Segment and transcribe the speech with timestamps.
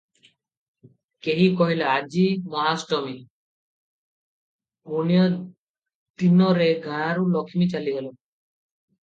[1.25, 3.13] କେହି କହିଲା--ଆଜି ମହାଷ୍ଟମୀ,
[4.93, 8.13] ପୁଣ୍ୟଦିନରେ ଗାଁରୁ ଲକ୍ଷ୍ମୀ ଚାଲିଗଲେ।